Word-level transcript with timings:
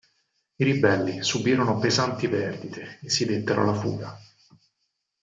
I 0.57 0.63
ribelli 0.63 1.21
subirono 1.21 1.77
pesanti 1.77 2.27
perdite 2.27 2.97
e 3.03 3.07
si 3.11 3.23
dettero 3.25 3.61
alla 3.61 3.75
fuga. 3.79 4.19